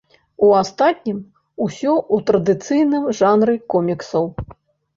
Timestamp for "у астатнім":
0.45-1.19